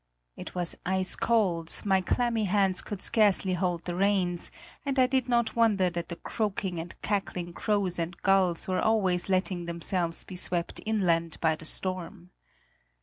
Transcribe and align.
It 0.35 0.55
was 0.55 0.75
ice 0.83 1.15
cold; 1.15 1.79
my 1.85 2.01
clammy 2.01 2.45
hands 2.45 2.81
could 2.81 3.03
scarcely 3.03 3.53
hold 3.53 3.83
the 3.83 3.93
reins, 3.93 4.49
and 4.83 4.97
I 4.97 5.05
did 5.05 5.29
not 5.29 5.55
wonder 5.55 5.91
that 5.91 6.09
the 6.09 6.15
croaking 6.15 6.79
and 6.79 6.99
cackling 7.03 7.53
crows 7.53 7.99
and 7.99 8.19
gulls 8.23 8.67
were 8.67 8.81
always 8.81 9.29
letting 9.29 9.65
themselves 9.65 10.23
be 10.23 10.35
swept 10.35 10.81
inland 10.87 11.37
by 11.39 11.55
the 11.55 11.65
storm. 11.65 12.31